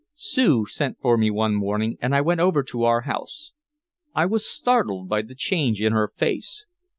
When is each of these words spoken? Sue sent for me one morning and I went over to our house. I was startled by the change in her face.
Sue 0.15 0.65
sent 0.65 0.99
for 0.99 1.15
me 1.15 1.29
one 1.29 1.53
morning 1.53 1.95
and 2.01 2.15
I 2.15 2.21
went 2.21 2.39
over 2.39 2.63
to 2.63 2.81
our 2.85 3.01
house. 3.01 3.51
I 4.15 4.25
was 4.25 4.47
startled 4.49 5.07
by 5.07 5.21
the 5.21 5.35
change 5.35 5.79
in 5.79 5.93
her 5.93 6.11
face. 6.17 6.65